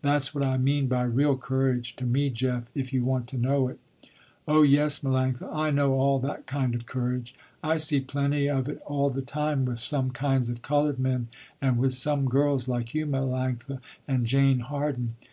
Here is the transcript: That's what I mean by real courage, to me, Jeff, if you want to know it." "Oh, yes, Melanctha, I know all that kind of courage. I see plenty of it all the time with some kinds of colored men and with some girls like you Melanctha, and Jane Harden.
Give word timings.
That's 0.00 0.32
what 0.32 0.44
I 0.44 0.58
mean 0.58 0.86
by 0.86 1.02
real 1.02 1.36
courage, 1.36 1.96
to 1.96 2.06
me, 2.06 2.30
Jeff, 2.30 2.62
if 2.72 2.92
you 2.92 3.04
want 3.04 3.26
to 3.30 3.36
know 3.36 3.66
it." 3.66 3.80
"Oh, 4.46 4.62
yes, 4.62 5.00
Melanctha, 5.00 5.52
I 5.52 5.70
know 5.70 5.94
all 5.94 6.20
that 6.20 6.46
kind 6.46 6.76
of 6.76 6.86
courage. 6.86 7.34
I 7.64 7.78
see 7.78 7.98
plenty 8.00 8.48
of 8.48 8.68
it 8.68 8.80
all 8.86 9.10
the 9.10 9.22
time 9.22 9.64
with 9.64 9.80
some 9.80 10.12
kinds 10.12 10.48
of 10.48 10.62
colored 10.62 11.00
men 11.00 11.26
and 11.60 11.78
with 11.78 11.94
some 11.94 12.28
girls 12.28 12.68
like 12.68 12.94
you 12.94 13.06
Melanctha, 13.08 13.80
and 14.06 14.24
Jane 14.24 14.60
Harden. 14.60 15.16